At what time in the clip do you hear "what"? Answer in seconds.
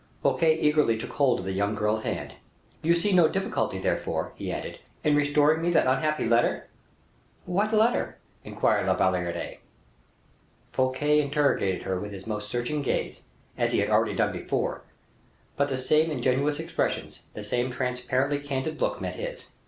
7.45-7.71